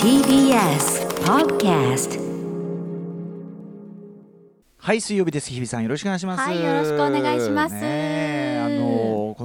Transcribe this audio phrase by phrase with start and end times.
[0.00, 2.20] TBS Podcast
[4.78, 5.50] はい水曜日です。
[5.50, 6.40] 日比さんよろしくお願いします。
[6.40, 7.74] はいよろしくお願いします。
[7.74, 8.33] ね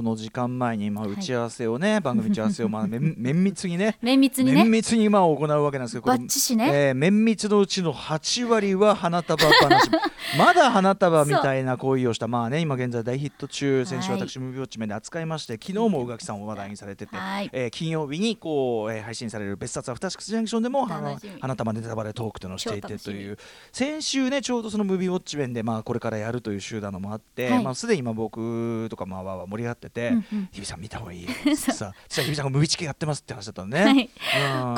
[0.00, 4.62] この時間前にまあ打ち合わせをね、 番組打ち合わせをまあ綿綿密にね綿密にね。
[4.62, 6.70] 綿密にまあ行うわけなんですけどバッチシね。
[6.72, 9.90] えー綿密のうちの8割は花束話。
[10.38, 14.20] まだ花束みたいな行為をしたまあね今現在大ヒット中先週はい。
[14.20, 17.50] 私ムービーウォッチメンで扱いまして昨日も宇垣さんを話題にされてて、はい。
[17.52, 23.36] えー金曜日にこう、えー配信される別冊アフターシックスジャンクションでも花束ネタバレトークというのをしていてという。
[23.70, 27.62] 先週ねちょうどそのムービーウォッチメンでまあこれからやるという週なのもあって、はい。
[27.62, 31.92] まあすでに今僕とかまあ盛り上がってて、うんうん日比さん見た方がいいよ ってさそしたら
[32.24, 34.08] 日比さんがムビチケやってますって話だったのね、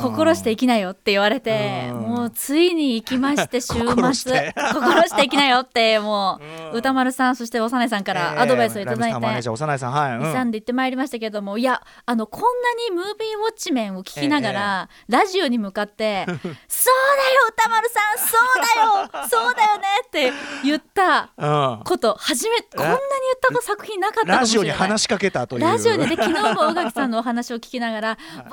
[0.01, 2.01] 心していきなよって言われてうん。
[2.01, 4.55] もうついに行きまして週末 心して。
[4.73, 6.41] 心していきなよって も
[6.73, 9.21] う歌丸さんそして幼いさんからアドバイスをいただいて。
[9.43, 10.51] ジャー幼いさんはい、うん。
[10.51, 16.49] で行ってまいりましたけどもいやあのこんなにムービーウォッチメンを聞きながら、ラジオに向かって「そうだよ
[17.51, 18.37] 歌丸さんそ
[19.05, 20.33] うだよそうだよね」って
[20.65, 22.99] 言ったうんこと初めこんなに
[23.51, 24.71] 言った作品なかったかもしれない。
[24.71, 25.63] に話しかけたという。
[25.63, 28.53] ラジオでね昨日も宇垣さんのお話を聞きながら「わかる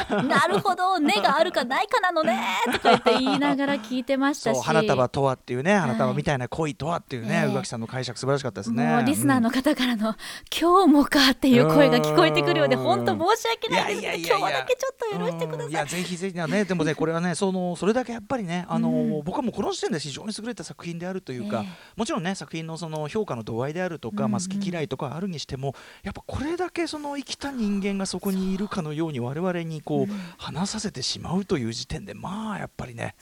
[0.00, 2.40] わかるなるほど根があるかないかなのね」
[2.72, 4.60] とか言って言いながら聞いてましたし。
[4.62, 5.74] 花束とはっていうねい。
[5.74, 7.52] 花束みたいな恋とはっていうね、ええ。
[7.52, 8.86] 宇垣さんの解釈素晴らしかったですね。
[8.86, 10.14] もうリスナーの方からの
[10.58, 14.00] 「今日もか」っていう声が聞こえてくるようでうん本当申し訳ないです。
[14.02, 14.38] いやいやいやいや。
[14.38, 15.66] 今日だけちょっと許してください。
[15.66, 15.72] うん。
[15.72, 19.22] いやぜひぜひねでもねこれはねそのそれだけやっぱりねあの、うん。
[19.24, 24.32] 僕はもうこの時点で非常に優れた作品であるというか、えもちろんね作品のその評価の度合いであるとか、うんうん。
[24.32, 30.08] まあ、好き嫌いとかあるにしてもやっぱこれだけその生きた人間がそこにいるかのように我々にこう、うん。
[30.38, 33.14] 話させてしまうという時点でまあやっぱりね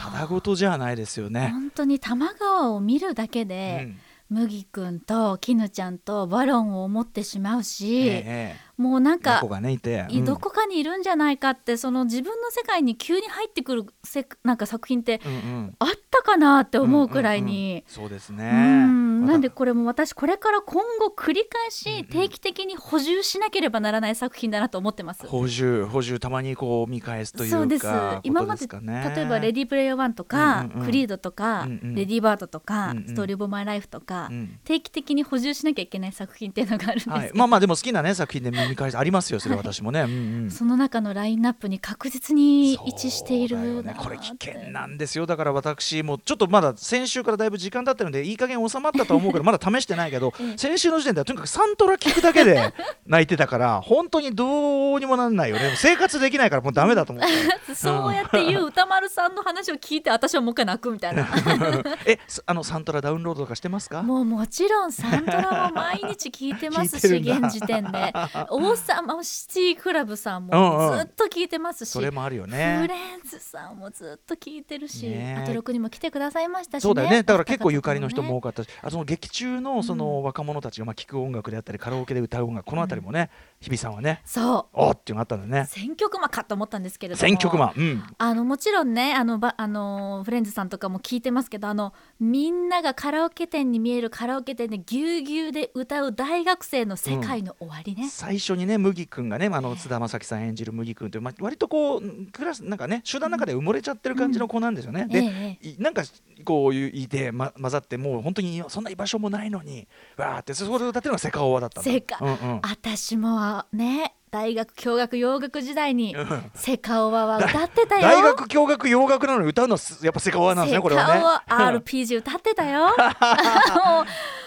[0.00, 1.48] ただごとじゃないですよね。
[1.52, 3.98] 本当に玉川を見るだけうで、ん。
[4.30, 10.24] 麦くんと絹ちゃんとバロンを思ってしまうし、ええもうなんかねいて、うん。
[10.26, 15.74] どこかにいるんじゃないかってその自分の世界に急に入ってくるせなんか作品ってうんうん。
[15.78, 17.52] あったかなって思うくらいに。
[17.52, 17.82] うんうんうん。
[17.86, 18.84] そうですうね。
[18.84, 18.97] ん
[19.28, 25.26] なんでこれも私これから今後繰り返し定期的に補充しなければならない作品だなと思ってます。
[25.26, 27.86] 補充補充たまにこう見返すというかそうです。
[28.22, 30.86] 今まで例えば「レディープレイヤー1」とか、うんうんうん。
[30.86, 31.94] クリード」とか、うんうん。
[31.94, 33.06] レディーバード」とか、うんうん。
[33.06, 34.58] ストーリー・オブ・マイ・ライフ」とか、うん。
[34.64, 40.50] 定期的に補充しなきゃいけない作品っていうのがあるんですはい、まあまあでも好きなね作品で見返しありますよそれ私もね、うんうん。
[40.50, 43.94] その中のラインナップに確実に位置しているね。
[43.98, 45.26] これ危険なんですよ。
[45.26, 52.72] だから私もちょっとまだ先週からだいぶ時間経ってるんでいい加減収まったとは思うけどまだ試してないけどええ先週の時点ではとにかくサントラ聞くだけで
[53.06, 55.74] 泣いてたから本当にどうにもなんないよね。
[55.76, 57.26] 生活できないからもうダメだと思っ
[57.66, 61.26] て そうやって言う歌丸さんの話を聞いて私はもう一回泣くみたいな。
[62.06, 64.02] えすあのサントラダウンロードとかしてますか？
[64.02, 68.12] もうもちろんサントラも毎日聞いてます聞し現時点で。
[68.50, 70.90] 王様シティクラブさんうんうん。
[70.90, 75.36] もずっと聞いてますし、それもあるよフねレンズさんもずっと聞いてるし、ね。
[75.38, 77.22] えアトロクにも来てくださいましたし、ね、そうだよね。
[77.22, 78.34] だから結構ゆかりの人もね。
[78.36, 83.30] 多かったし、あその劇中のその若者たちがまあ聴く音楽であったりカラオケで歌う音楽この辺りもね、
[83.60, 84.22] 日比さんはね。
[84.24, 84.80] そう。
[84.80, 85.66] おーっていうのがあったんだね。
[85.66, 87.20] 選曲魔かと思ったんですけれども。
[87.20, 88.02] 選曲マンうん。
[88.16, 102.02] あのもちろんねあのばあのフレンズさんとかも聞いてますけどあのみんながカラオケ店に見えるカラオケ店でぎゅうぎゅうで歌う大学生の世界の終わりね、最初にね麦君がねあの津田将樹さん演じる麦君って、まあ、割とこう
[102.32, 105.06] クラスなんかね集団の中で埋もれちゃってる感じの子なんですよね。
[105.08, 105.68] で、ええ。
[105.68, 106.02] いなんか
[106.44, 111.90] こういういて、ま、混ざってもう本当にそんな居場所もないのにわーってそこで歌ってるのがセカオワだったんだ。
[111.90, 112.24] セカ。
[112.24, 112.60] うんうん。
[112.62, 116.50] 私もね大学共学洋楽時代にうん。
[116.54, 118.02] セカオワは歌ってたよ。
[118.02, 121.14] 大学共学洋楽なのに歌うのやっぱセカオワなんですねこれはね。
[121.14, 121.44] セカオワ
[121.80, 122.88] RPG 歌ってたよ。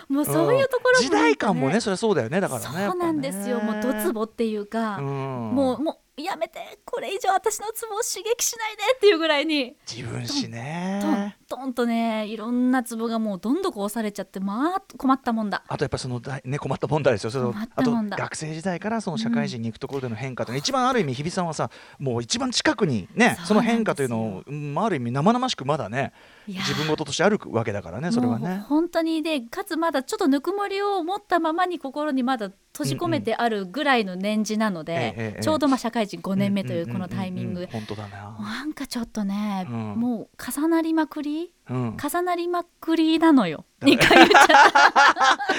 [0.07, 2.41] もうそういうところも時代感もねそれはそうだよね。
[2.41, 2.87] だからね。
[2.87, 5.05] そうなんですよ、もうドツボっていうか、うん。
[5.05, 9.75] もうもうやめてこれ以上私のツボを刺激しないでっていうぐらいに。
[9.89, 15.63] 自分史トンねトンとねいろんなツボがもうどんどんこう押されちゃってまあ困ったもんだ。
[15.67, 17.31] あとやっぱその大 ね困った問題ですよ。
[17.31, 26.11] そのあと学生時代からその社会人に行くところでの変化というのは、一番ある意味日比さんはさもう一番近くにねその変化というのをうんある意味生々しくまだね
[26.47, 28.63] 自分事としてあるわけだからねそれはね。
[28.67, 37.67] 本当にでかつまだちょっとぬくもりを持ったままに心にまだ閉じ込めてあるぐらいの年次なので、ちょうどまあ社会人5年目というこのタイミング
[38.07, 38.37] な。
[38.39, 39.75] なんかちょっとね、うん。
[39.95, 43.65] もう重なりまくりうん、重なりまくりなのよ。
[43.81, 44.47] 2回言っちゃっ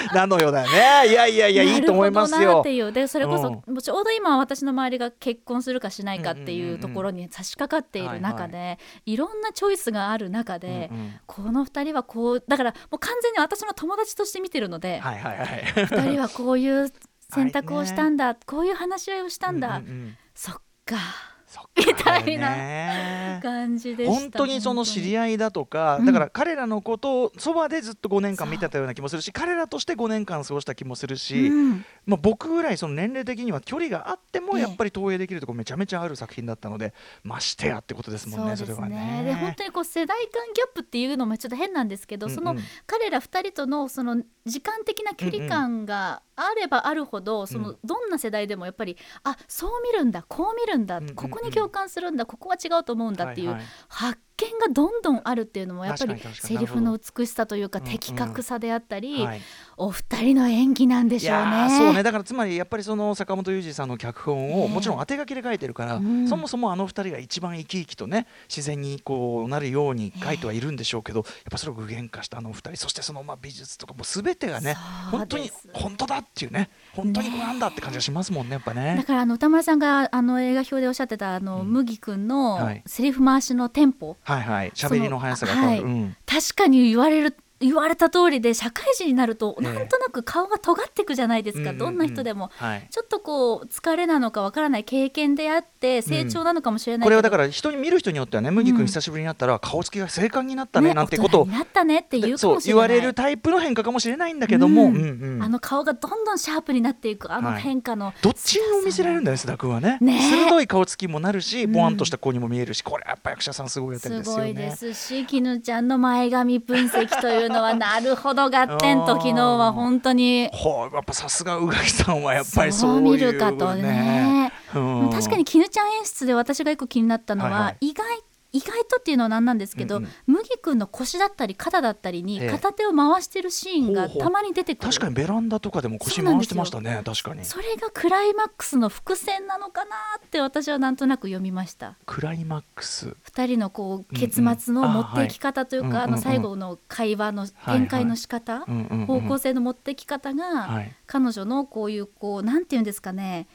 [0.09, 0.13] た。
[0.15, 1.09] なのよだよね。
[1.09, 2.59] いやいやいや いいと思いますよ。
[2.61, 2.63] っ。
[2.63, 2.91] ていう。
[2.91, 11.13] でそれこそ、うもうちょうど今私の周りが結婚するかしないかっていうところに差し掛かっている中で、いろんなチョイスがある中で、うんうん。
[11.25, 15.47] この2人はこうだからもう完全に私の友達として見てるので、はいはいはい。
[15.73, 16.91] 2人はこういう
[17.33, 20.17] 選択をしたんだ、 こういう話し合いをしたんだ、うんうんうん。
[20.35, 20.55] そっ
[20.85, 21.32] か
[21.75, 34.63] みたいなね感じでした本当にその知り合いだとか、うんだから彼らのことをそばでずっと5年間見てたような気もするし彼らとして5年間過ごした気もするし、うん、まあ、僕ぐらいその年齢的には距離があってもええ。
[34.63, 39.23] やっぱり投影できるところめちゃめちゃある作品だったのでましてやってことですもんねそうですれはね。
[39.25, 42.57] で本当にこう世代間ギャップっていうのもちょっと変なんですけど、そのうん。
[42.57, 51.15] うん彼ら2人とのその時間的な距離感があればあるほど、そのどんな世代でもやっぱりあそう見るんだこう見るんだ、うんうんうん。
[51.15, 53.65] ここに共感するんだここは違うと思うんだっていう、はいはい。
[53.89, 59.41] 発見がどんどんあるっていうのもやっぱりセリフの美しさというか的確さであったり、はい。
[59.75, 61.77] お二人の演技なんでいしょうね。
[61.77, 62.03] そうね。
[62.03, 66.27] だからつまりやっぱりその坂本雄二さんの脚本をええもちろん当て書きで書いてるから、うん。
[66.27, 74.75] そもそもあの二人が一番生き生きとね自然にこうなるように書いてはいるんでしょうけど、やっぱそれを具現化したあの二人そしてそのまあ美術とかもう全てがね
[75.11, 78.95] 本当に本当だっていうね本当にこれなんだって感じがしますもんねやっぱね。
[78.97, 79.03] だ。
[79.03, 81.73] からあの歌丸さんがあの映画表でおっしゃってたあの、うん。
[81.73, 82.75] 麦君はい。
[82.75, 86.15] のセリフ回しのテンポ、はいはい喋りの速さが変わる、そのうん。
[86.25, 89.73] 確かに言われる言われた通りで社会人になるとええ。
[89.73, 91.77] なんとなく顔が尖っていくじゃないですか、うんうんうん。
[91.79, 92.51] どんな人でも。
[92.55, 92.87] はい。
[92.89, 101.41] ちょっとこう疲れなのかわからない経験であって成長なのかもしれないけど、これはだから人に見る人によってはね麦うん君久しぶりに会ったら顔つきが精悍になったねねなんてこと。
[101.41, 104.95] をったねって言うかそう言われるタイプの変化かもしれないんだけども、うん。
[104.95, 107.61] うんうんあの顔がどんどんシャープになっていくあのはい。
[107.61, 109.97] 変化の、どっちにも見せられるんだよね須田君はね。
[109.99, 110.15] ね。
[110.15, 111.71] え鋭い顔つきもなるしうん。
[111.71, 114.53] ボワンとした子にも見えるしこれやっぱ役者さんすごいやってるんすですよね。
[114.53, 120.49] ごいですし絹ちゃんの前髪分析というのは なるほど合点と昨日は本当に。
[120.51, 124.51] ほうやっぱさすが宇垣さんはやっぱりそう見るかとね。
[124.75, 125.09] うん。
[125.11, 127.77] 確かに絹ちゃん演出で私が一個気になったのは、はいはい。
[127.89, 128.05] 意外
[128.53, 130.11] 意外とっていうのは何なんですけど、うんうん。
[130.27, 132.49] 麦君の腰だったり肩だったりにええ。
[132.51, 134.89] 片手を回してるシーンがたまに出てくる。
[134.89, 137.01] 確かにベランダとかでも腰回してましたね。
[137.03, 137.43] 確かに。
[137.45, 141.97] それがクライマックスの伏線なのかなって私はなんとなく読みました。
[142.05, 143.17] クライマックス。
[143.23, 150.95] 二人のこううん結末の持っていき方というか、あはいあの最後の会話の展開の仕方、うんうんうん方向性の持ってき方が、はい。
[151.07, 153.47] 彼女のこういうこうなんていうんですかね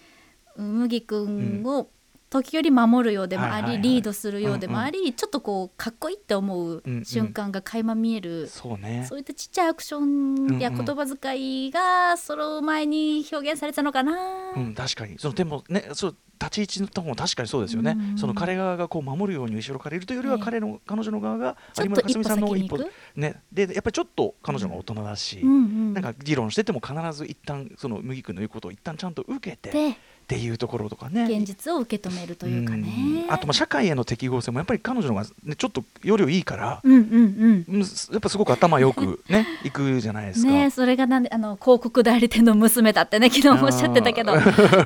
[0.56, 1.88] 麦君を
[2.30, 9.06] 時折守るようでもあり、リードするようでもあり、ちょっとこうかっこいいって思う瞬間が垣間見える、そうね。
[9.08, 14.52] そういったちっちゃいアクションや言葉遣いがその前に表現されたのかな。
[14.56, 15.18] うん、確かに。
[15.18, 20.44] そのでもねそう立ち位置のとこも確かにそうですよね、うんその彼側がこう守るように後ろからいるというよりはええ。
[20.44, 22.86] 彼の、彼女の側が有村架純さんの先に行く？
[23.16, 23.42] ね。
[23.52, 25.94] でやっぱりちょっと彼女が大人だし、うんうん。
[25.94, 29.96] なんか議論してても必ず一旦その麦君の言うことを一旦ちゃんと受けてっで
[30.28, 31.24] ていうところとかね。
[31.24, 33.24] 現実を受け止めるというかね。
[33.26, 33.32] うん。
[33.32, 37.64] あとまあ社会への適合性もやっぱり彼女の方が、ね、ちょっとよりいいから、うんうんうん。
[37.68, 40.50] うんやっぱすごく頭よくね いくじゃないですか。
[40.50, 44.34] ねそれがなんであの広告代理店の娘だってね昨日もおっしゃってたけど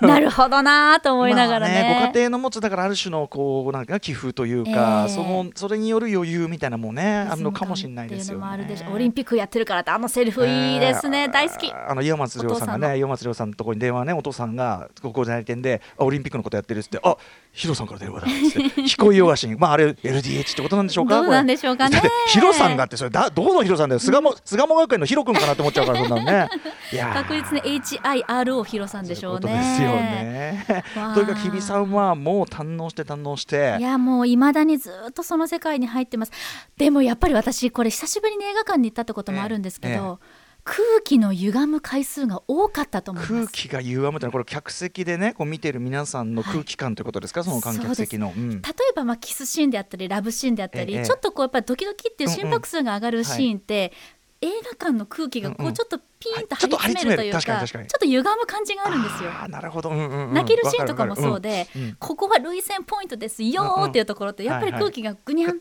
[0.01, 5.15] なるほどなと思いながらね,、まあご家庭の持つだからある種のこうなんか寄付というか、ええ。
[5.15, 8.85] そのそれによる余裕みたいなのもねあるのかもしれないですよね。
[8.89, 8.93] ょ。
[8.93, 11.73] オリンピックやってるからってあのセリフいいですね、えー大好き。
[11.73, 17.17] あの岩松亮さんがね岩松亮さんのところに電話ねお父さんがここ代理店であオリンピックのことやってるっつってあ
[17.53, 18.83] ヒロさんから電話だっつって。
[18.83, 20.63] 聞こえよがしにまああれ LDH って。
[20.63, 23.99] ことなんでしょうかどうなんでしょうかねヒロさんがってそれだどうのヒロさんだよ。
[23.99, 26.49] 巣鴨巣鴨学園のヒロ君かなって思っちゃうからそんなのね。
[26.93, 27.15] いやー。
[27.15, 29.43] 確実に HIRO ヒロさんでしょうね。
[29.43, 30.85] そうですよね。
[31.15, 33.77] とにかく日比さんはもう堪能して堪能して。
[33.79, 36.33] いやもういまだにずっとその世界に入ってます。
[36.77, 40.21] でもやっぱり私これ久しぶりに映画館に行ったってこともあるんですけど、
[40.65, 43.35] 空気の歪む回数が多かったと思います。
[43.35, 48.33] 空気が歪むというのはこれ客席でねこう見てる皆さんの空気感ということですか、その観客席の。
[48.37, 48.63] うん。
[48.63, 53.93] 例えばまあキスシーンであったりラブシーンであったり、ええちょっとこうやっぱりドキドキっていう心拍数が上がるシーンって、
[54.41, 55.75] 映画館の空気がこうんううん。
[55.75, 59.31] ちょっとピーンと張り詰めるというか,、ちょっと歪む感じがあるんですよ。
[59.49, 61.67] なるほど、泣けるシーンとかもそうで、
[61.99, 65.55] ここは涙腺ポイントですよーっていうところってやっぱり空気がぐにゃんっ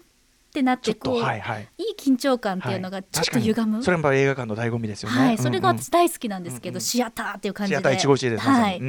[0.54, 1.68] てなってこう、はいはい。
[1.78, 5.18] いい緊張感っていうのがちょっと歪む、それも映画館の醍醐味ですよね。
[5.18, 7.78] はい、それが私大好きなんですけど、シアターっていう感じで。
[7.78, 8.82] シアター一号一です、はい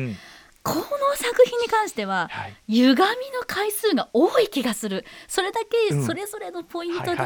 [0.63, 0.83] この
[1.17, 2.57] 作品に関してははい。
[2.69, 3.07] 歪みの
[3.47, 5.05] 回数が多い気がする。
[5.27, 6.07] それだけうん。
[6.07, 7.17] それぞれのポイントで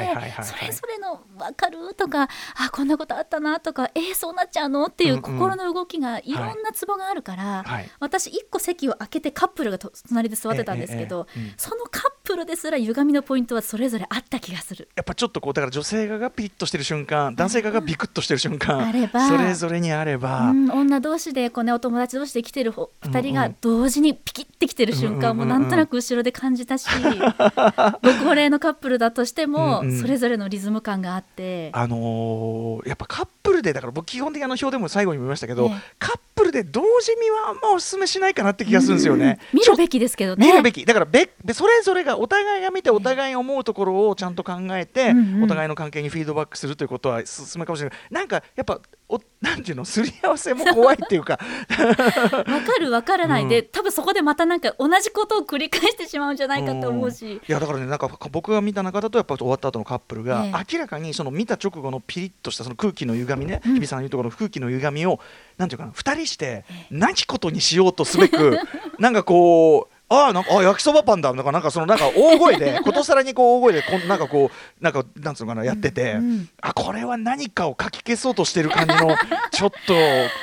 [0.42, 7.90] それぞれの分かるとかあこんなことあったなとかえー、そうなっちゃうのっていう心の動きがいろんなツボがあるから、はい。
[8.00, 11.26] 私一個席を空けてカップルがと隣で座ってたんですけど、
[11.56, 14.88] そのカップルですら歪みのポイントはそれぞれあった気がする。
[14.96, 19.28] やっぱちょっとこうだから女性側がピリッとしてる瞬間男性側がビクッとしてる瞬間、あれば。
[19.28, 25.62] それぞれにあれば、うん、女同士でこう、ね、お友達同士で来てる方2人が同時にピキってきてる瞬間もうんうんうんうん。
[25.62, 26.88] なんとなく後ろで感じたし、
[28.02, 30.00] ご高齢のカップルだとしてもうんうん。
[30.00, 35.80] それぞれのリズム感があって、あのーやっぱカップルでだから僕基本的にあの表でも最後にも言いましたけど、ええ。
[35.98, 39.38] カップルで同時見はあんまおすすめしないかなって気がするんですよね。
[39.52, 40.46] 見るべきですけどね。
[40.46, 40.84] 見るべき。
[40.84, 45.44] だからべべそれぞれがお互いが見てお互い思うところをちゃんと考えて、うんうん。
[45.44, 47.98] お互いの関係にフィードバックするということは進めかもしれない。
[48.10, 51.38] なんかやっぱおなんていうのすり合わせも怖いっていうか。
[51.78, 53.48] わかるわからない。
[53.48, 60.74] で、う多分そこでまたなんか同じことを繰り返してしまうんじゃないかと思うし、いやだからねなんか僕が見た中だとやっぱ終わった後のカップルが、ええ。
[60.74, 63.74] 明らかにその見た直後のピリッとしたその空気の歪みね、うん。
[63.74, 65.20] 日比さんの言うところの空気の歪みを
[65.56, 68.58] なんていうかな2人して何ことにしようとすべく
[68.98, 76.30] なんかこうああなんかあ焼きそばパンだなんかなんかそのなんか大声で ことさらにこう大声でこんなんかこうなんかなんつうのかなやってて、うん。
[76.30, 79.16] うんあこれは何かをかき消そうとしてる感じの
[79.50, 79.94] ちょっと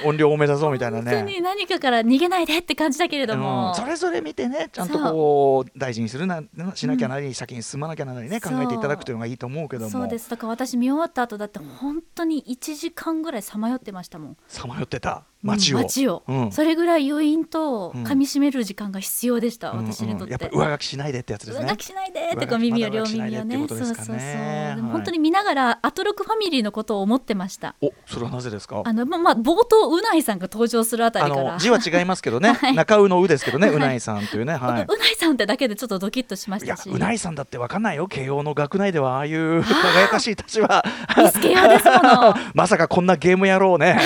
[0.08, 1.24] 音量多めだぞみたいな本当ね。
[1.24, 3.76] に何かから逃げないでって感じだけれどうも、ん。
[3.76, 6.44] それぞれ見てねちゃんとこう大事にするな
[6.76, 9.92] しなきゃなり、先に進まなきゃならにね考えていただくというのがいいと思うけども。
[9.92, 10.08] そう。
[10.08, 10.30] です。
[10.30, 14.38] だから私見終わった後だって本当に1時間ぐらいさまよってましたもん。
[14.48, 16.52] さまよってた街を,、うん街を、うん。
[16.52, 21.66] それぐらい余韻とうん噛み締める時間が必要でした、私にとって、やっぱり上書きしないでってやつですね。
[21.66, 23.68] 上書きしないでってこう耳を両耳をね。
[23.68, 24.76] そうそうそう、はい。
[24.76, 27.76] でも本当に見ながらアトロクファミリーのことを思ってました。
[27.82, 28.82] おそれはなぜですか？
[28.86, 31.54] あのままあ冒頭うないさんが登場するあたありから。
[31.54, 32.76] の字は違いますけどね、 はい。
[32.76, 33.76] 中尾のうですけどね、はい。
[33.76, 36.90] うないさんというね、は うないさんってだけでちょっとドキッとしましたし。
[36.90, 38.08] うないさんだってわかんないよ。
[38.08, 40.84] 慶応の学内ではああいう輝かしい立場
[41.18, 42.34] 見つけようですもの。
[42.54, 44.00] まさかこんなゲーム野郎ね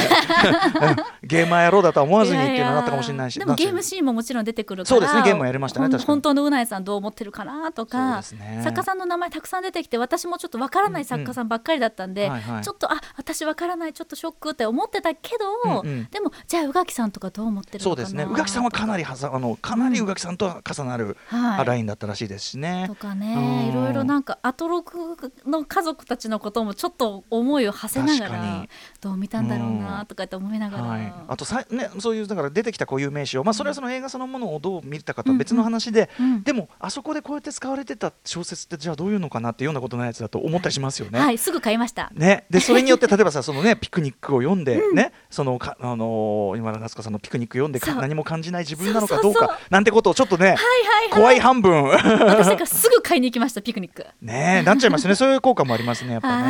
[1.27, 4.95] ゲーマー野郎だとは思わずにっていうのがあったかもしれないしでもゲームシーンももちろん出てくるから。
[4.95, 8.61] そうですねゲームもやりましたね本当のうないさんどう思ってるかなとか、ね。
[8.63, 16.07] 作家さんの名前たくさん出てきて私もちょっとわからない作家さんばっかりだったんで、うんはいはいちょっとあ私わからないちょっとショックって思ってたけど、うんうん。
[16.11, 17.95] でもじゃあ宇垣さんとかどう思ってるのかな。
[17.95, 18.23] そうですね。
[18.29, 21.65] 宇垣さんはかなりはざあのかなり宇垣さんとは重なる、はい。
[21.65, 22.85] ラインだったらしいですしね。
[22.87, 24.97] とかねいろいろなんかアトロク
[25.45, 28.69] の家族たちのこともちょっと思いを馳せながらに。
[29.01, 41.19] どう見たんだろうなとかって思いながら、はい、あとさ、ね、そういうだから出てきた固有名詞を、まあ、それはその映画そのものをどう見たかとは別の話で、うんでもあそこでこうやって使われてた小説ってじゃあどういうのかなっていうようなことのやつだと思ったりしますよね。
[41.19, 42.11] はいすぐ買いました。
[42.13, 50.61] ね、で それによって例えばさそのねピクニックを読んで、ねそのかあのー今田夏子さんのピクニック読んで何も感じない自分なのかどうかなんてことをちょっとね、はいは
[51.05, 51.83] い怖い半分。
[51.83, 54.05] 私だからすぐ買いに行きましたピクニック。
[54.21, 55.15] ねなっちゃいますね。
[55.15, 56.41] そういう効果もありますねやっぱは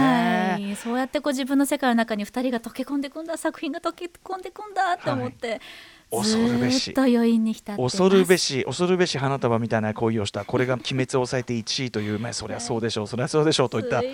[0.58, 0.72] ね。
[0.72, 0.76] い。
[0.76, 5.62] そうやってこう自分の世界の中に2人が溶け込んでくんだ作品が溶け込んで込んだって思って、
[6.10, 6.94] 恐るべし。
[6.94, 14.02] 恐るべし恐るべし花束みたいな恋をしたこれが鬼滅を抑えて1位という、まあ、そりゃそうでしょうそりゃそうでしょうといった。
[14.02, 14.06] す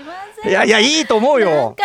[0.50, 1.76] いやいやいいと思うよ。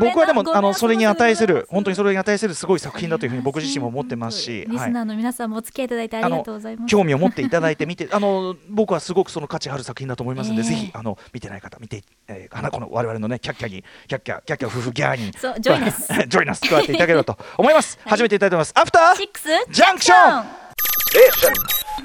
[0.00, 4.68] 僕はでもあのそれに値する本当にそれに値するすごい作品だというふうに僕自身も思ってますし、はい。
[4.68, 6.90] リスナーの皆さんもお付き合いいただいてありがとうございます。
[6.90, 10.68] 興味を持っていただいて見てあの僕はすごくその価値ある作品だと思いますので、ええ。
[10.68, 20.44] ぜひあの見てない方見て、えー、花子の我々のねキャッキャにキャッキャキャッキャ夫婦ギャーにジョイナスジョイナス加わっていただければと思います、初めていただいてますアフターシックスジャンクション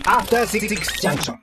[0.04, 0.68] After Six
[1.02, 1.36] Junction.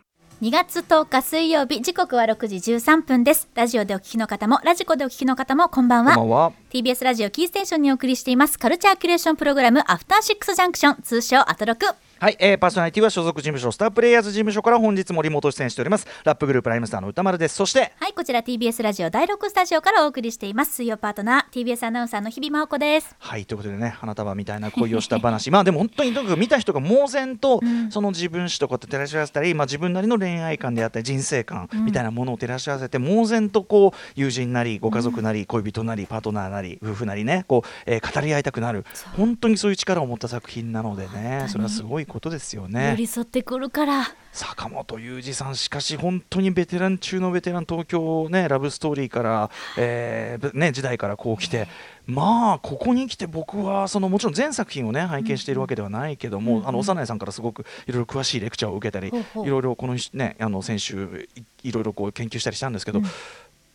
[0.42, 3.48] 2月10日水曜日時刻は6時13分です。
[3.54, 6.14] ラジオでお聞きの方もラジコでお聞きの方もこんばんは。
[6.16, 6.52] こんばんは。
[6.70, 11.86] TBS ラジオキーステーションにお送りしていますカルチャーキュレーションプログラムアフターシックスジャンクション通称アトロク
[12.20, 16.06] はい、えー、パーソナリティは所属事務所スタープレイヤーズ事務所から本日もリモート出演しております。
[16.22, 17.56] ラップグループライムスターの歌丸です。
[17.56, 20.74] そしてはいこちら TBS ラジオ第6スタジオからお送りしています。
[20.74, 23.16] 水曜パートナー TBS アナウンサーの日々真央子です。
[23.18, 25.50] はいということでね花束みたいな恋をした話。
[25.52, 27.90] まあでも本当にとにかく見た人が猛然と、ん。
[27.90, 38.84] その自分史とこうやって照らし合わせたり、まあ、自分なりの恋愛観であったり人生観みたいなものを照らし合わせて、猛然とこう友人なりご家族なり恋人なりパートナーなり夫婦なりねこう、えー語り合いたくなる。
[39.16, 42.94] 本当にそういう力を持った作品なのでねそれはすごいことですよ寄ね。
[42.96, 51.68] り添ってくるから坂本雄二さんしかし本当にベテラン中のベテラン東京ねラブストーリーから、えーね、時代からこう来て
[52.06, 61.28] まあここに来て僕はそのもちろん全作品をね拝見しているわけではないけども、あの幼いさんからすごくいろいろ詳しいレクチャーを受けたりいろいろこのねあの先週
[61.62, 63.00] いいろいろこう研究したりしたんですけど、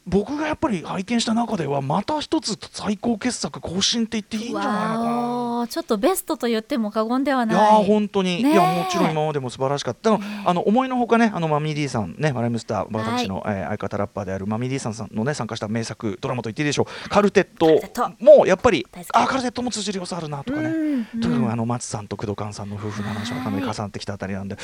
[0.05, 5.09] 僕がやっぱり拝見した中ではまた一つ最高傑作更新って言っていいんじゃないのか
[5.58, 5.58] な。
[5.67, 7.55] ちょっとベストと言っても過言ではいない。
[7.55, 8.53] やー本当に、ねえ。
[8.53, 10.09] いやもちろん今までも素晴らしかった。
[10.11, 17.09] の,、あの思いのほかねあのマミー D さんねマライムスター私の、えー相方ラッパーであるマミー D さんさんのね参加した名作ドラマと言っていいでしょう。
[17.09, 17.79] カルテット。
[18.19, 24.57] もやっぱりあカルテットも通じる要素あるなとかね、うんとにかくあの松さんと工藤勘さんの夫婦の話がかなり重なってきたあたりなんで、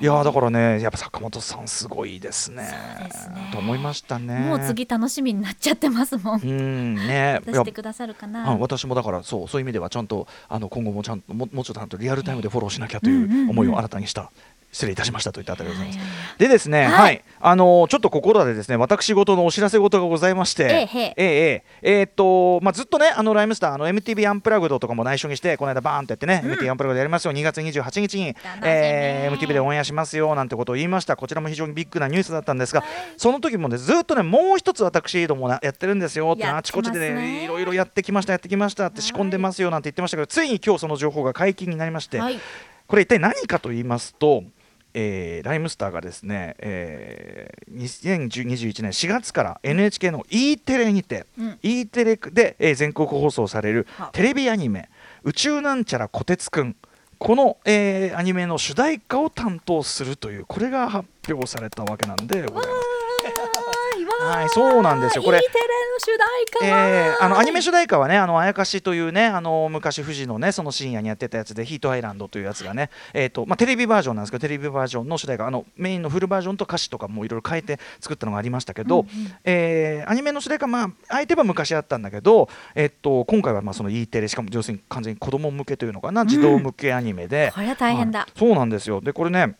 [0.00, 2.70] い、やーだからねやっぱ坂本さんすごいですね。
[3.02, 3.50] ですね。
[3.52, 4.40] と思いましたね。
[4.40, 6.40] もう次楽しみになっちゃってますもん。
[6.40, 7.40] うんね。
[7.44, 14.30] 出してくださるかあな私もだからそうそういう意味ではちゃんとあの今後もちゃんとももうちょっとリアルタイムでフォローしなきゃという思いを新たにした。
[14.72, 16.38] 失礼いたしましたといったあたりでございます。
[16.38, 16.90] でですね、はい。
[16.90, 21.14] はい、あのーちょっとここらでですね、私事のお知らせ事がございまして、ええへえ。
[21.16, 31.16] ええーっと、まあずっとね、あのライムスター、あの MTV アンプラグドとかも内緒にして、この間バーンとやってね、MTV アンプラグドやりますよ、2月28日に、えー MTV でオンエアしますよなんてことを言いました。
[31.16, 32.84] こちらも非常にビッグなニュースだったんですが、
[33.16, 42.38] その時もね、ずっとね、もう一つ私どもなやってるんですよってやってあちこちでねね、いろいろやってきました、やってきましたって仕込んでますよなんて言ってましたけど、ついに今日その情報が解禁になりまして、はい。
[42.86, 44.42] これ一体何かと言いますと、
[44.94, 47.76] えーライムスターがですね、えー、
[48.28, 51.58] 2021年4月から NHK の E テレにて、うん。
[51.62, 54.88] E テレで、えー全国放送されるはテレビアニメ
[55.24, 56.76] 「宇宙なんちゃらこてつくん」
[57.18, 62.89] この、えーアニメの主題歌を担当するというこれが発表されたわけなんでございます。
[64.20, 65.22] はいそうなんですよ。
[65.22, 65.52] これ E テレ
[65.92, 79.06] の主題歌は、えーあのアニメ主題歌はね、あのあやかしというね、あの昔富士のね、その深夜にやってたやつで、ヒートアイランドというやつがね、えーとまあ、テレビバージョンなんですけど、テレビバージョンの主題歌、あのメインのフルバージョンと歌詞とかもいろいろ変えて作ったのがありましたけど、
[79.44, 88.20] えーアニメの主題歌、まあ、相手は昔あったんだけど、えっと今回はまあその E テレ、しかも要するに完全に子供向けというのかな、児童向けアニメで、これは大変だ。
[88.20, 89.00] はいそうなんですよ。
[89.00, 89.56] で、これね、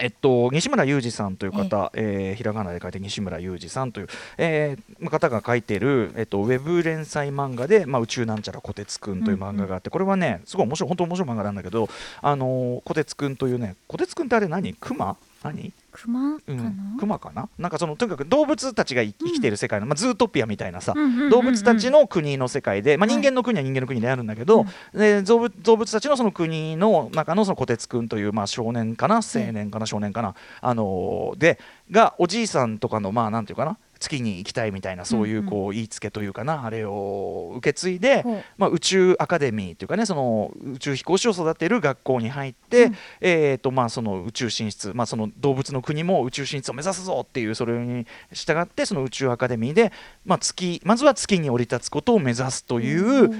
[0.00, 4.08] えっと、西村雄二さんという方、えーひらがなで書いて西村雄二さんという、
[4.38, 11.88] えー方が書いている、えっと、ウェブ連載漫画で「まあ、宇宙なんちゃらこてつくん」という漫画があって、これはねすごい面白い本当面白い漫画なんだけど、
[12.20, 14.74] あのーこてつくんというねこてつくんってあれ何？
[14.74, 15.72] クマ何？
[15.92, 17.48] 熊かな、うん、クマかな？
[17.56, 20.94] なんかそのとにかく動物たちが生きている世界の、まあ、ズートピアみたいなさ、
[21.30, 29.16] 動物たちの国の世界で、まあ、人間の国は人間の国であるんだけど、で動物動物たちのその国の中のそのこてつくんという、まあ、少年かな？
[29.16, 29.86] 青年かな？
[29.86, 31.60] 少年かな、あのーで
[31.90, 33.76] がおじいさんとかのまあなんていうかな？
[34.04, 38.24] 月に行きたいみたいなそういうこう言いつけというかなあれを受け継いで、
[38.58, 49.92] まあ、宇宙アカデミーというかねその宇宙飛行士を育てる学校に入って、えーとまあ、その宇宙進出、まあ、その動物の国も宇宙進出を目指すぞっていうそれに従ってその宇宙アカデミーで、
[50.24, 53.30] まあ、月まずは月に降り立つことを目指すという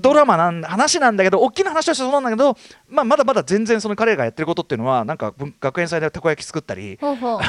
[0.00, 2.56] ドラマなん話なんだけど大きな話としてそうなんだけど、
[2.88, 6.98] まあ、まだまだ全然その彼がやってることっていうのはなんか文学園祭でたこ焼き作ったり。
[7.02, 7.06] あ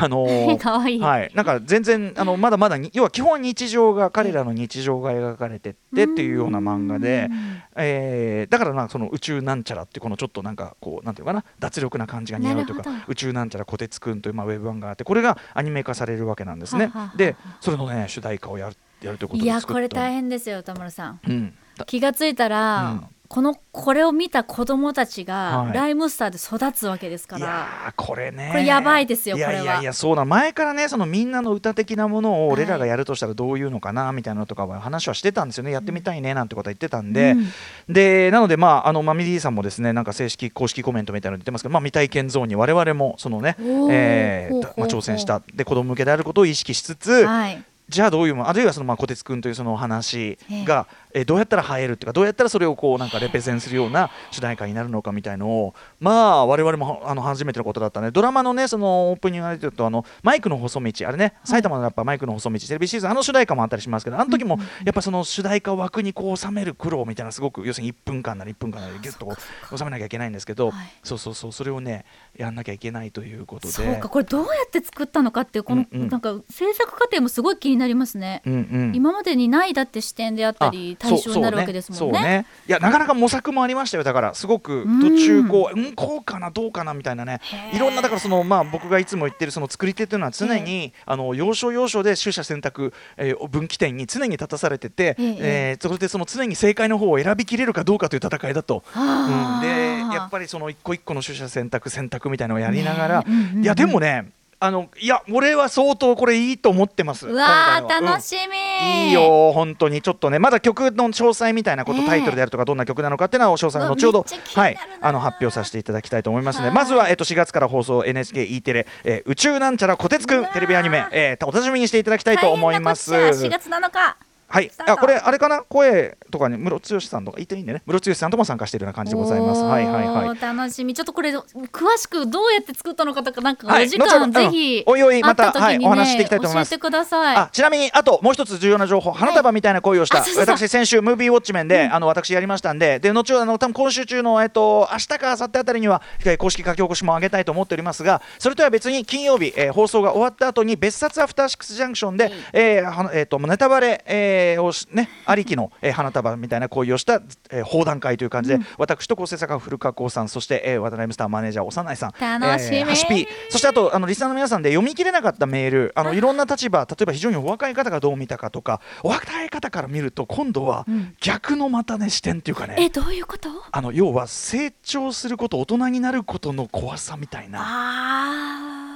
[0.08, 0.58] のー
[0.89, 1.00] いい。
[1.00, 7.29] はい、なんか全然あのまだまだに要は基本日常が彼らの日常が描かれてってっていうような漫画で、
[7.75, 16.88] えーだからなその宇宙なんちゃらってこのちょっとなんかこうなんていうかな脱力な感じが似合うというか宇宙なんちゃらこてつくんというまあウェブ版があってこれがアニメ化されるわけなんですね。
[16.88, 17.14] ははは。
[17.18, 21.20] でそれのね主題歌をやるやるということいやこれ大変ですよ田村さん。
[21.27, 21.48] うん。
[21.48, 21.53] だ
[21.85, 23.05] 気がついたら、うん。
[23.29, 25.74] このこれを見た子供たちが、はい。
[25.74, 28.48] ライムスターで育つわけですかいらやーこれね。
[28.53, 29.63] これやばいですよいやこれは。
[29.63, 30.24] いやいやそうだ。
[30.24, 35.72] 前からねそのみんなの歌的なものを俺らがやるとしたらどういうのかなみたいなのとかは話はしてたんですよね。
[35.72, 37.94] やってみたいねなんてことは言ってたんで、うん。
[37.94, 43.57] でなのでまああのマミディさんもですねなんか正式公式コメントみたいなの言ってますけどまあ未体験ゾーンに我々もそのね、
[43.92, 47.61] えーまあ、挑戦したで子供向けであることを意識しつつ、はい。
[47.90, 50.87] じゃあどういうものあるいはそのまあ小鉄くんというその話が、
[51.18, 69.36] えーどうやったら映えるっていうかどうやったらそれをこうなんかレペゼンするような主題歌になるのかみたいのをまあ我々もあの初めてのことだったねドラマのねそのオープニングで言うとあのマイクの細道あれね埼玉のやっぱマイクの細道テレビシリーズンあの主題歌もあったりしますけどあの時もやっぱその主題歌を枠にこう収める苦労みたいなすごく要するに1分間なり1分間なりギュッとこ
[69.72, 70.88] う収めなきゃいけないんですけど、はい。
[71.03, 73.74] そうそうそうそれをねやんなきゃいけないということで。
[73.74, 76.10] そうかこれどうやって作ったのかっていうこの、うんうん。
[76.10, 78.96] なんか制作過程もすごい気になりますね、うんうん。
[78.96, 82.00] 今までにないだって視点であったりあ対象になるわけですもんね。
[82.00, 82.46] そうそうね。
[82.67, 84.03] いやなかなか模索もありましたよ。
[84.03, 85.93] だからすごく途中こううん。
[85.93, 87.41] こうかなどうかなみたいなね。
[87.74, 98.83] いろんなだからそのまあ僕がいつも言ってるその作り手というのは常にあの要所要所で取捨選択、えー分岐点に常に立たされてて、えええーそれでその常に正解の方を選びきれるかどうかという戦いだと。
[98.96, 99.67] うん、で
[100.13, 103.63] やっぱりその一個一個の取捨選択選択みたいなのをやりながら、うんうんうん。
[103.63, 107.27] いやでもねあのいや俺は相当これいいと思ってます。
[107.27, 108.13] うわー今回のは。
[108.13, 108.35] うん楽し
[108.81, 110.01] み、いいよ本当に。
[110.01, 116.75] ちょっとねまだ曲の詳細みたいなこと、ええタイトルであるとかどんな曲なのかっていうのは詳細は後ほどはいあの発表させていただきたいと思いますのではい。
[116.75, 123.11] まずはえっと4月から放送 NHKE テレ、えー宇宙なんちゃらこてつくんテレビアニメ、えーお楽しみにしていただきたいと思います。
[123.11, 124.72] 大変なこっちゃ4月7日はい。
[124.77, 125.62] あこれあれかな？
[125.62, 129.62] 声とかにムロツヨシさんとかいていいんでねムロツヨシさんとも参加しているような感じでございます。
[129.62, 130.40] はいはいはい。
[130.40, 130.94] 楽しみ。
[130.94, 134.31] ちょっとこれ詳しくどうやって作ったのかとかなんかはいお時間後ほど。
[134.31, 136.70] ぜひうんおいおいまたねはいお話ししていきたいと思います。
[136.70, 137.36] 教えてください。
[137.36, 140.57] あちなみにあともう一つ重要な情報花束みたいな恋をした、あそうそうそう。
[140.57, 162.78] 私先週ムービーウォッチメンで、あの私やりましたんでで後ほどあの多分今週中のえっと明日か明後日あたりにはえー公式書き起こしも上げたいと思っておりますがそれとは別に金曜日、えー放送が終わった後に別冊アフターシックスジャンクションで、えーはなえーとネタバレ、えーをしねありきの、えー花束みたいな恋をした、えー放談会という感じで、私と構成作家古川光さんそして、えー、渡辺スターマネージャー長内さん楽しみ。
[162.78, 163.28] えーピ。
[163.50, 165.94] そしてあとあのリスナーの皆さんで読み切れなかったメール。
[165.96, 166.22] あのい。
[166.22, 170.86] ろんな立場例えば非常にお若い方がどう見たかとかお若い方から見ると今度は
[171.22, 173.50] 逆のまたね視点っていうかね、えどういうこと？
[173.72, 177.60] あの要は成長すること大人になることの怖さみたいな。
[177.62, 178.87] あー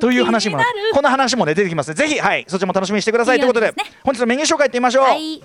[0.00, 0.58] という話も
[0.92, 1.94] こんな話もね出てきますね。
[1.94, 3.38] ぜひはいそっちも楽しみにしてください。
[3.38, 5.42] ということで本日のメニュー紹介いってみましょう、はい。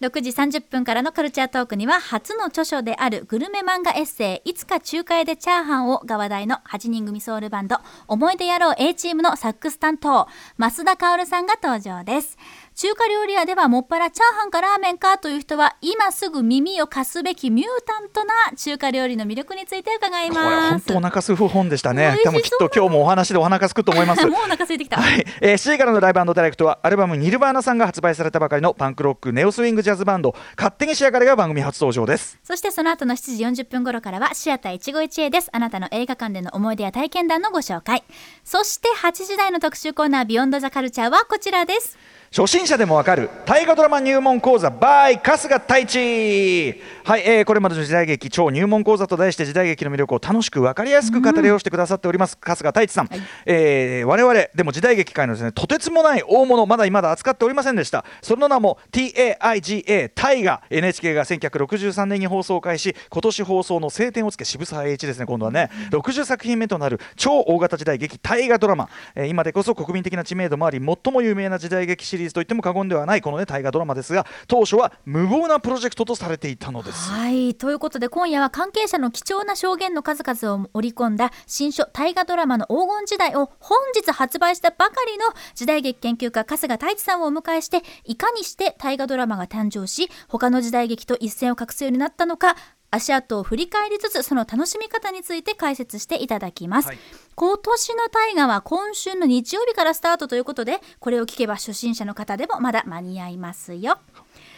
[0.00, 12.36] 6時30分からのカルチャートークには初の著書であるグルメ漫画エッセイ「いつか中華屋でチャーハン」をが話題の8人組ソウルバンド思い出野郎 A チームのサックス担当増田薫さんが登場です
[12.74, 22.32] 中華料理屋ではもっぱらチャーハンかラーメンかという人は今すぐ耳を貸すべきミュータントな中華料理の魅力について伺いこれます本当お腹すく本でした 美ね味しそう。
[22.32, 24.26] 多分きっと今日もお話でお腹すくと思います。
[24.26, 32.40] もうお腹空いてきた、はい、えー、7時からのライブダイレクトはアルバム「ニルバーナ」さんが発売されたばかりのパンクロックネオスイングジャズバンド勝手に仕上がれが番組初登場です。
[32.42, 35.48] そしてその後の7時40分頃からはシアター一期一会です。
[35.52, 38.02] あなたの映画館での思い出や体験談のご紹介。
[38.42, 41.96] そして8時台の特集コーナービヨンドザカルチャーはこちらです。
[42.36, 46.80] 初心者でもわかる大河ドラマ入門講座 by 春日太一。
[47.04, 53.08] はい、えーこれまでの時代劇超入門講座と題して時代劇の魅力を楽しく分かりやすく語り下ろしてくださっております、春日太一さん、
[53.46, 58.04] えー我々でも時代劇界のですねとてつもない大物まだまだ扱っておりませんでした。
[58.20, 62.96] その名も TAIGA 大河 NHK が1963年に放送を開始。
[63.10, 65.70] 今年放送の晴天をつけ渋沢栄一ですね今度はね。
[65.92, 77.54] 60作品目となる超大型時代劇大河ドラマ、えー今でこそ国民的な知名度もあり最も有名な時代劇シリーズといっても過言ではないこのね大河ドラマですが当初は無謀なプロジェクトとされていたのですはい。
[77.54, 92.56] ということで今夜は関係者の貴重な証言の数々を織り込んだ新書大河ドラマの黄金時代を本日発売したばかりの時代劇研究家春日太一さんをお迎えしていかにして大河ドラマが誕生し他の時代劇と一線を画すようになったのか
[92.94, 96.98] 足跡を振り返りつつその楽しみ方について解説していただきます、はい。
[97.34, 103.98] 今年の大河は今週の日曜日からスタートということでこれを聞けば初心者の方でもまだ間に合いますよ。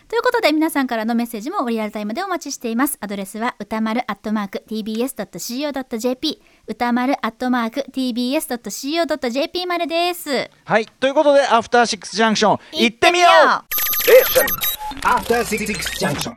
[0.08, 2.96] ということで皆さんからのメッセージもリアルタイムでお待ちしています。
[3.00, 10.48] アドレスは歌丸アットマーク tbs.co.jp 歌丸アットマーク tbs.co.jp までです。
[10.64, 10.86] はい。
[10.86, 13.76] ということでアフターシックスジャンクション行ってみよう。
[14.06, 14.46] Station.
[15.02, 16.32] After Six Junction.